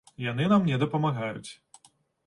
[0.23, 1.49] Яны нам не дапамагаюць.